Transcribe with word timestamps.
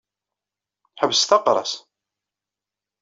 Ḥebset 0.99 1.31
aqras. 1.37 1.73